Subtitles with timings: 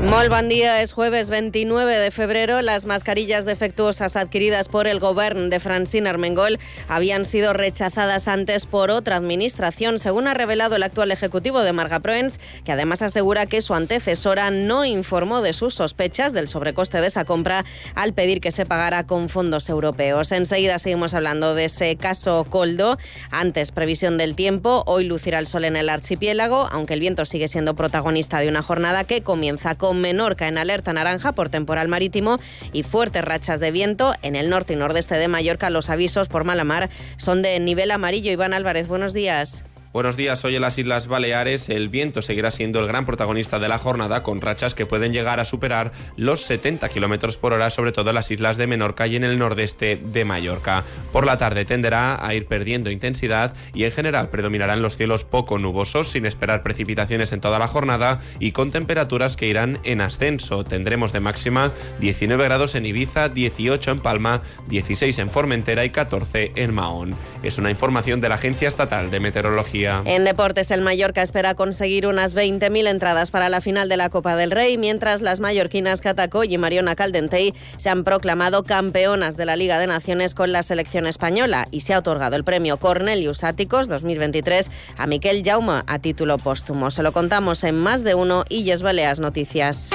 [0.00, 2.62] Molt bon dia, es jueves 29 de febrero.
[2.62, 8.92] Las mascarillas defectuosas adquiridas por el gobierno de Francine Armengol habían sido rechazadas antes por
[8.92, 13.60] otra administración, según ha revelado el actual ejecutivo de Marga Proens, que además asegura que
[13.60, 17.64] su antecesora no informó de sus sospechas del sobrecoste de esa compra
[17.96, 20.30] al pedir que se pagara con fondos europeos.
[20.30, 22.98] Enseguida seguimos hablando de ese caso Coldo.
[23.32, 24.84] Antes, previsión del tiempo.
[24.86, 28.62] Hoy lucirá el sol en el archipiélago, aunque el viento sigue siendo protagonista de una
[28.62, 32.38] jornada que comienza con Menorca en alerta naranja por temporal marítimo
[32.72, 34.14] y fuertes rachas de viento.
[34.22, 37.90] En el norte y nordeste de Mallorca los avisos por mala mar son de nivel
[37.90, 38.30] amarillo.
[38.30, 39.64] Iván Álvarez, buenos días.
[39.90, 40.44] Buenos días.
[40.44, 44.22] Hoy en las Islas Baleares el viento seguirá siendo el gran protagonista de la jornada
[44.22, 48.16] con rachas que pueden llegar a superar los 70 kilómetros por hora, sobre todo en
[48.16, 50.84] las islas de Menorca y en el nordeste de Mallorca.
[51.10, 55.58] Por la tarde tenderá a ir perdiendo intensidad y en general predominarán los cielos poco
[55.58, 60.64] nubosos sin esperar precipitaciones en toda la jornada y con temperaturas que irán en ascenso.
[60.64, 66.52] Tendremos de máxima 19 grados en Ibiza, 18 en Palma, 16 en Formentera y 14
[66.56, 67.14] en Mahón.
[67.42, 69.87] Es una información de la Agencia Estatal de Meteorología.
[70.04, 74.36] En deportes, el Mallorca espera conseguir unas 20.000 entradas para la final de la Copa
[74.36, 79.56] del Rey, mientras las mallorquinas Catacoy y Mariona Caldentey se han proclamado campeonas de la
[79.56, 83.88] Liga de Naciones con la selección española y se ha otorgado el premio Cornelius Áticos
[83.88, 86.90] 2023 a Miquel Jaume a título póstumo.
[86.90, 89.90] Se lo contamos en más de uno y Yes Baleas Noticias.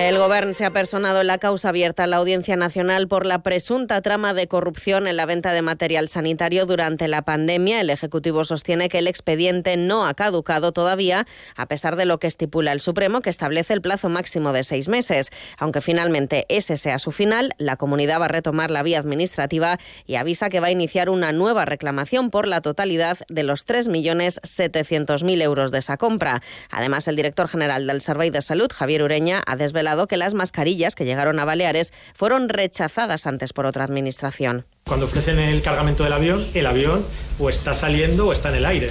[0.00, 3.42] El Gobierno se ha personado en la causa abierta a la Audiencia Nacional por la
[3.42, 7.82] presunta trama de corrupción en la venta de material sanitario durante la pandemia.
[7.82, 12.28] El Ejecutivo sostiene que el expediente no ha caducado todavía, a pesar de lo que
[12.28, 15.28] estipula el Supremo, que establece el plazo máximo de seis meses.
[15.58, 20.14] Aunque finalmente ese sea su final, la comunidad va a retomar la vía administrativa y
[20.14, 25.70] avisa que va a iniciar una nueva reclamación por la totalidad de los 3.700.000 euros
[25.72, 26.40] de esa compra.
[26.70, 30.94] Además, el director general del Servicio de Salud, Javier Ureña, ha desvelado que las mascarillas
[30.94, 34.66] que llegaron a Baleares fueron rechazadas antes por otra administración.
[34.84, 37.04] Cuando ofrecen el cargamento del avión, el avión
[37.38, 38.90] o está saliendo o está en el aire,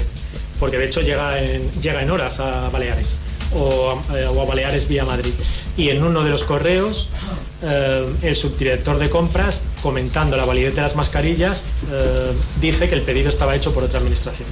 [0.60, 3.18] porque de hecho llega en, llega en horas a Baleares
[3.54, 5.34] o, eh, a Baleares vía Madrid.
[5.78, 7.10] Y en uno de los correos,
[7.64, 13.02] eh, el subdirector de compras, comentando la validez de las mascarillas, eh, dice que el
[13.02, 14.48] pedido estaba hecho por otra administración.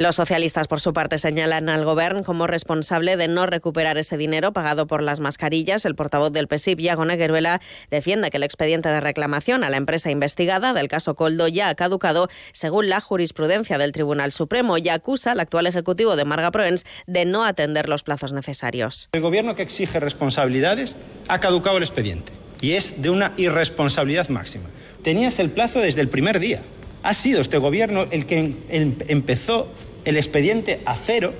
[0.00, 4.50] Los socialistas, por su parte, señalan al Gobierno como responsable de no recuperar ese dinero
[4.50, 5.84] pagado por las mascarillas.
[5.84, 10.10] El portavoz del PSIP, Iago Negueruela, defiende que el expediente de reclamación a la empresa
[10.10, 15.32] investigada del caso Coldo ya ha caducado según la jurisprudencia del Tribunal Supremo y acusa
[15.32, 19.10] al actual ejecutivo de Marga Proens de no atender los plazos necesarios.
[19.12, 20.96] El Gobierno que exige responsabilidades
[21.28, 24.64] ha caducado el expediente y es de una irresponsabilidad máxima.
[25.02, 26.62] Tenías el plazo desde el primer día.
[27.02, 29.68] Ha sido este Gobierno el que empezó
[30.04, 31.32] el expediente a cero,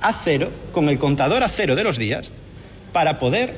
[0.00, 2.32] a cero, con el contador a cero de los días,
[2.92, 3.54] para poder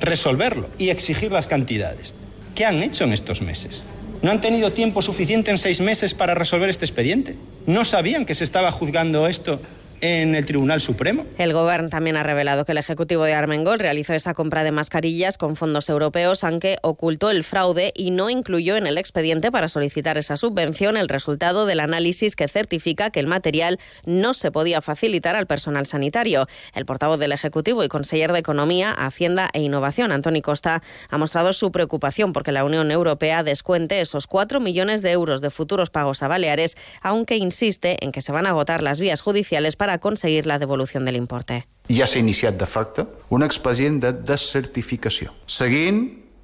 [0.00, 2.14] resolverlo y exigir las cantidades.
[2.54, 3.82] ¿Qué han hecho en estos meses?
[4.20, 7.36] ¿No han tenido tiempo suficiente en seis meses para resolver este expediente?
[7.66, 9.60] ¿No sabían que se estaba juzgando esto
[10.00, 11.26] en el Tribunal Supremo.
[11.38, 15.38] El Gobierno también ha revelado que el Ejecutivo de Armengol realizó esa compra de mascarillas
[15.38, 20.18] con fondos europeos, aunque ocultó el fraude y no incluyó en el expediente para solicitar
[20.18, 25.36] esa subvención el resultado del análisis que certifica que el material no se podía facilitar
[25.36, 26.46] al personal sanitario.
[26.74, 31.52] El portavoz del Ejecutivo y conseller de Economía, Hacienda e Innovación, Antoni Costa, ha mostrado
[31.52, 36.22] su preocupación porque la Unión Europea descuente esos 4 millones de euros de futuros pagos
[36.22, 39.98] a Baleares, aunque insiste en que se van a agotar las vías judiciales para para
[40.04, 41.62] conseguir la devolució de l'importe.
[41.88, 46.02] Ja s'ha iniciat de facto un expedient de descertificació, seguint,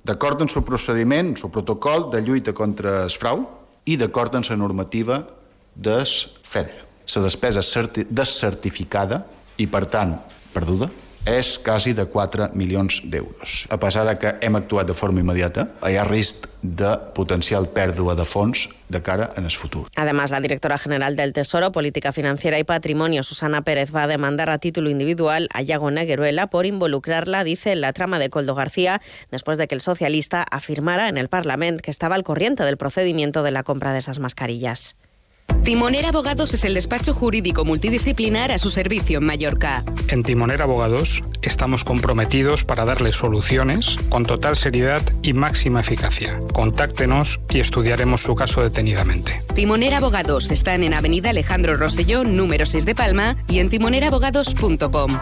[0.08, 3.44] d'acord amb el procediment, el protocol de lluita contra el frau
[3.84, 5.20] i d'acord amb la normativa
[5.76, 6.80] del FEDER.
[7.04, 7.60] La despesa
[8.08, 9.26] descertificada
[9.60, 10.16] i, per tant,
[10.56, 10.88] perduda,
[11.24, 13.66] és quasi de 4 milions d'euros.
[13.70, 18.14] A pesar de que hem actuat de forma immediata, hi ha risc de potencial pèrdua
[18.16, 19.88] de fons de cara en el futur.
[19.96, 24.50] Además, la directora general del Tesoro, Política Financiera y Patrimonio, Susana Pérez, va a demandar
[24.50, 29.00] a título individual a Iago Negueruela por involucrarla, dice, en la trama de Coldo García,
[29.30, 33.42] después de que el socialista afirmara en el Parlamento que estaba al corriente del procedimiento
[33.42, 34.94] de la compra de esas mascarillas.
[35.64, 39.82] Timonera Abogados es el despacho jurídico multidisciplinar a su servicio en Mallorca.
[40.08, 46.38] En Timonera Abogados estamos comprometidos para darle soluciones con total seriedad y máxima eficacia.
[46.52, 49.40] Contáctenos y estudiaremos su caso detenidamente.
[49.54, 55.16] Timonera Abogados están en Avenida Alejandro Rosellón, número 6 de Palma y en timonerabogados.com.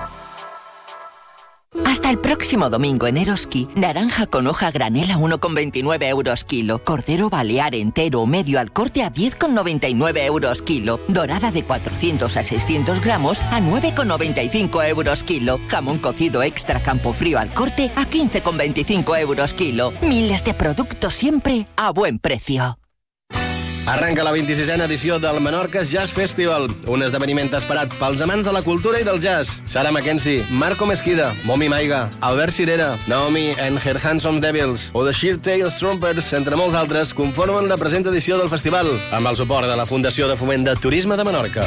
[1.92, 7.74] Hasta el próximo domingo en Eroski, naranja con hoja granela 1,29 euros kilo, cordero balear
[7.74, 13.40] entero o medio al corte a 10,99 euros kilo, dorada de 400 a 600 gramos
[13.52, 19.92] a 9,95 euros kilo, jamón cocido extra campo frío al corte a 15,25 euros kilo.
[20.00, 22.78] Miles de productos siempre a buen precio.
[23.84, 28.62] Arranca la 26a edició del Menorca Jazz Festival, un esdeveniment esperat pels amants de la
[28.62, 29.58] cultura i del jazz.
[29.66, 35.12] Sara Mackenzie, Marco Mesquida, Momi Maiga, Albert Cirera, Naomi and Her Handsome Devils o The
[35.12, 39.66] Sheer Tales Trumpets, entre molts altres, conformen la present edició del festival, amb el suport
[39.66, 41.66] de la Fundació de Foment de Turisme de Menorca.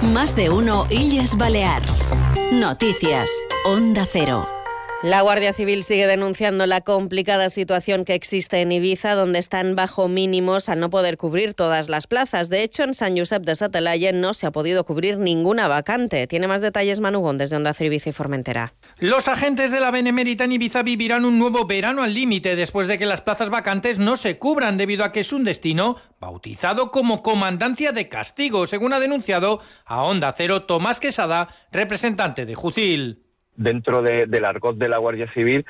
[0.00, 2.06] Más de uno Illes Balears.
[2.52, 3.28] Noticias.
[3.66, 4.55] Onda Cero.
[5.02, 10.08] La Guardia Civil sigue denunciando la complicada situación que existe en Ibiza, donde están bajo
[10.08, 12.48] mínimos al no poder cubrir todas las plazas.
[12.48, 16.26] De hecho, en San Josep de Satelaye no se ha podido cubrir ninguna vacante.
[16.26, 18.72] Tiene más detalles Manugón desde Onda Cero Ibiza y Formentera.
[18.98, 22.96] Los agentes de la Benemérita en Ibiza vivirán un nuevo verano al límite después de
[22.96, 27.22] que las plazas vacantes no se cubran debido a que es un destino bautizado como
[27.22, 33.25] Comandancia de Castigo, según ha denunciado a Onda Cero Tomás Quesada, representante de Jucil
[33.56, 35.64] dentro de, del argot de la Guardia Civil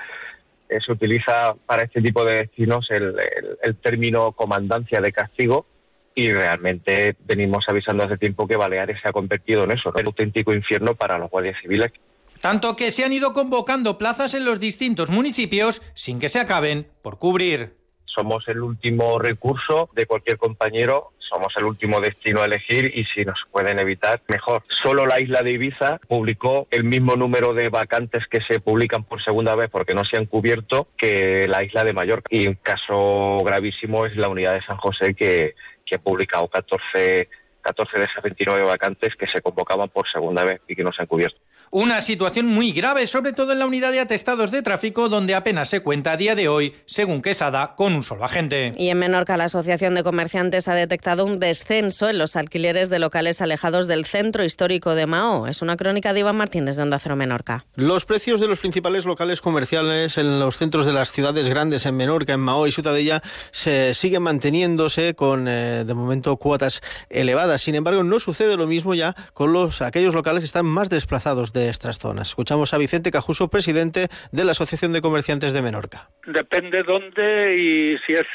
[0.68, 5.66] eh, se utiliza para este tipo de destinos el, el, el, término comandancia de castigo
[6.14, 10.00] y realmente venimos avisando hace tiempo que Baleares se ha convertido en eso, ¿no?
[10.00, 11.92] un auténtico infierno para los guardias civiles.
[12.40, 16.86] Tanto que se han ido convocando plazas en los distintos municipios sin que se acaben
[17.02, 17.76] por cubrir.
[18.04, 23.24] Somos el último recurso de cualquier compañero somos el último destino a elegir y si
[23.24, 24.62] nos pueden evitar, mejor.
[24.82, 29.22] Solo la isla de Ibiza publicó el mismo número de vacantes que se publican por
[29.22, 32.28] segunda vez porque no se han cubierto que la isla de Mallorca.
[32.30, 35.54] Y un caso gravísimo es la unidad de San José que,
[35.94, 37.28] ha publicado 14
[37.66, 41.02] 14 de esas 29 vacantes que se convocaban por segunda vez y que no se
[41.02, 41.38] han cubierto.
[41.70, 45.68] Una situación muy grave, sobre todo en la unidad de atestados de tráfico, donde apenas
[45.68, 48.72] se cuenta a día de hoy, según Quesada, con un solo agente.
[48.76, 53.00] Y en Menorca, la Asociación de Comerciantes ha detectado un descenso en los alquileres de
[53.00, 55.48] locales alejados del centro histórico de Mao.
[55.48, 57.66] Es una crónica de Iván Martínez de Onda Cero Menorca.
[57.74, 61.96] Los precios de los principales locales comerciales en los centros de las ciudades grandes, en
[61.96, 66.80] Menorca, en Mao y Ciutadella, se siguen manteniéndose con, eh, de momento, cuotas
[67.10, 67.55] elevadas.
[67.58, 71.52] Sin embargo, no sucede lo mismo ya con los aquellos locales que están más desplazados
[71.52, 72.28] de estas zonas.
[72.28, 76.10] Escuchamos a Vicente Cajuso, presidente de la Asociación de Comerciantes de Menorca.
[76.26, 78.26] Depende dónde y si es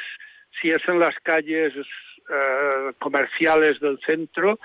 [0.62, 1.74] si es en las calles
[2.30, 4.60] eh, comerciales del centro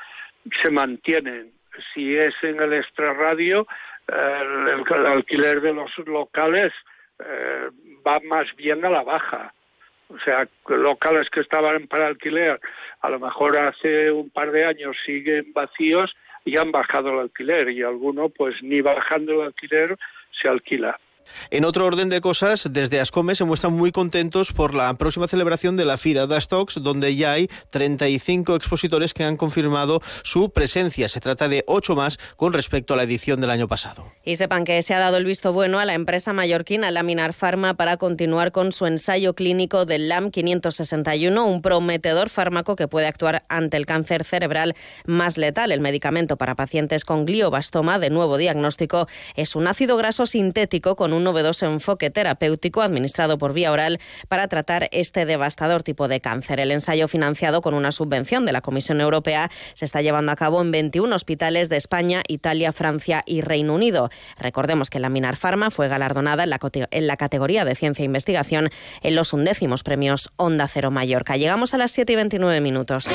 [0.62, 1.52] se mantienen.
[1.92, 3.66] Si es en el extrarradio,
[4.08, 6.72] eh, el, alquiler de los locales
[7.18, 7.70] eh,
[8.06, 9.52] va más bien a la baja.
[10.08, 12.60] O sea, locales que estaban para alquiler,
[13.00, 17.70] a lo mejor hace un par de años siguen vacíos y han bajado el alquiler
[17.70, 19.98] y alguno pues ni bajando el alquiler
[20.30, 20.98] se alquila.
[21.50, 25.76] En otro orden de cosas, desde Ascome se muestran muy contentos por la próxima celebración
[25.76, 31.08] de la Fira de Stocks, donde ya hay 35 expositores que han confirmado su presencia.
[31.08, 34.12] Se trata de ocho más con respecto a la edición del año pasado.
[34.24, 37.74] Y sepan que se ha dado el visto bueno a la empresa mallorquina Laminar Pharma
[37.74, 43.44] para continuar con su ensayo clínico del LAM 561, un prometedor fármaco que puede actuar
[43.48, 44.74] ante el cáncer cerebral
[45.04, 45.72] más letal.
[45.72, 51.12] El medicamento para pacientes con gliobastoma de nuevo diagnóstico es un ácido graso sintético con
[51.12, 56.60] un novedoso enfoque terapéutico administrado por vía oral para tratar este devastador tipo de cáncer.
[56.60, 60.60] El ensayo financiado con una subvención de la Comisión Europea se está llevando a cabo
[60.60, 64.10] en 21 hospitales de España, Italia, Francia y Reino Unido.
[64.38, 66.58] Recordemos que la Minar Pharma fue galardonada en la,
[66.90, 68.70] en la categoría de ciencia e investigación
[69.02, 71.36] en los undécimos premios Onda Cero Mallorca.
[71.36, 73.08] Llegamos a las 7 y 29 minutos.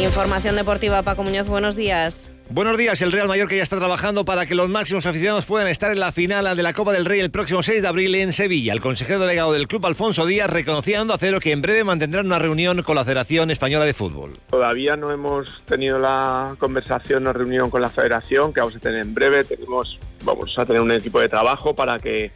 [0.00, 2.30] Información deportiva, Paco Muñoz, buenos días.
[2.50, 5.92] Buenos días, el Real Mallorca ya está trabajando para que los máximos aficionados puedan estar
[5.92, 8.72] en la final de la Copa del Rey el próximo 6 de abril en Sevilla.
[8.72, 12.38] El consejero delegado del club, Alfonso Díaz, reconocía a Cero que en breve mantendrán una
[12.38, 14.38] reunión con la Federación Española de Fútbol.
[14.48, 19.02] Todavía no hemos tenido la conversación o reunión con la Federación, que vamos a tener
[19.02, 19.44] en breve.
[19.44, 22.32] Tenemos, vamos a tener un equipo de trabajo para que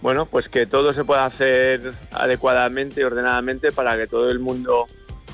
[0.00, 4.86] bueno, pues que todo se pueda hacer adecuadamente y ordenadamente para que todo el mundo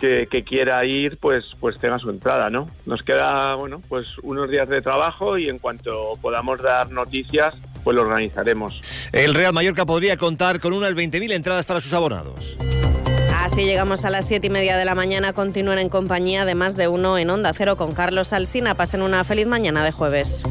[0.03, 2.69] que, que, quiera ir pues pues tenga su entrada, ¿no?
[2.87, 7.55] Nos queda bueno pues unos días de trabajo y en cuanto podamos dar noticias
[7.85, 8.81] pues lo organizaremos.
[9.13, 12.57] El Real Mallorca podría contar con unas 20.000 entradas para sus abonados.
[13.37, 15.33] Así llegamos a las siete y media de la mañana.
[15.35, 18.75] Continúen en compañía de más de uno en Onda Cero con Carlos Alsina.
[18.75, 20.43] Pasen una feliz mañana de jueves.